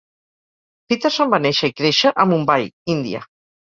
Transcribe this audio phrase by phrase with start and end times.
[0.87, 3.27] Peterson va néixer i créixer a Mumbai, Índia.